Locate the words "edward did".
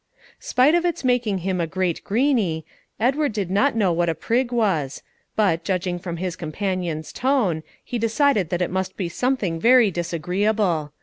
2.99-3.51